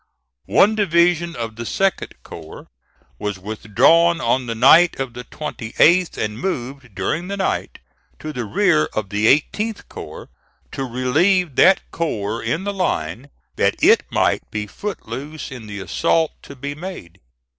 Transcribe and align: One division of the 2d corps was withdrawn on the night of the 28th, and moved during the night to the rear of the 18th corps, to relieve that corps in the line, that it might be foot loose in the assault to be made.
One 0.49 0.73
division 0.73 1.35
of 1.35 1.57
the 1.57 1.63
2d 1.63 2.13
corps 2.23 2.65
was 3.19 3.37
withdrawn 3.37 4.19
on 4.19 4.47
the 4.47 4.55
night 4.55 4.99
of 4.99 5.13
the 5.13 5.23
28th, 5.25 6.17
and 6.17 6.39
moved 6.39 6.95
during 6.95 7.27
the 7.27 7.37
night 7.37 7.77
to 8.17 8.33
the 8.33 8.45
rear 8.45 8.89
of 8.95 9.09
the 9.09 9.27
18th 9.27 9.87
corps, 9.89 10.29
to 10.71 10.85
relieve 10.85 11.55
that 11.57 11.81
corps 11.91 12.41
in 12.41 12.63
the 12.63 12.73
line, 12.73 13.29
that 13.57 13.75
it 13.83 14.01
might 14.09 14.49
be 14.49 14.65
foot 14.65 15.07
loose 15.07 15.51
in 15.51 15.67
the 15.67 15.79
assault 15.79 16.31
to 16.41 16.55
be 16.55 16.73
made. 16.73 17.19